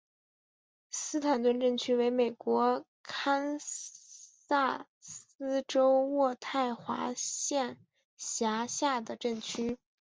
[0.89, 7.77] 斯坦顿镇区为美国堪萨斯州渥太华县
[8.17, 9.77] 辖下的镇区。